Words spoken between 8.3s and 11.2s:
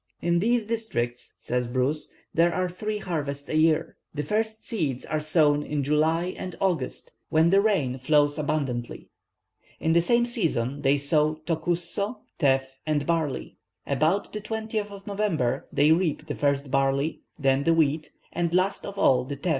abundantly. In the same season they